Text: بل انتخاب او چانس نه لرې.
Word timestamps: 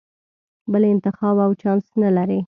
بل 0.71 0.83
انتخاب 0.93 1.37
او 1.45 1.51
چانس 1.61 1.87
نه 2.01 2.09
لرې. 2.15 2.39